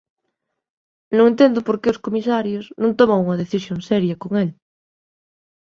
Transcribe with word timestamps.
Non 1.17 1.25
entendo 1.31 1.59
por 1.67 1.77
que 1.81 1.91
os 1.93 2.01
comisarios 2.05 2.65
non 2.81 2.95
toman 2.99 3.21
unha 3.25 3.39
decisión 3.43 3.79
seria 3.89 4.19
con 4.21 4.31
el. 4.43 4.49